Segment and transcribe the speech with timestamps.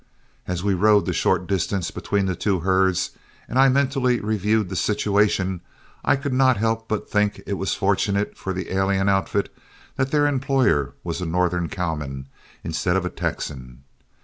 [0.47, 3.11] As we rode the short distance between the two herds
[3.47, 5.61] and I mentally reviewed the situation,
[6.03, 9.53] I could not help but think it was fortunate for the alien outfit
[9.97, 12.25] that their employer was a Northern cowman
[12.63, 13.83] instead of a Texan.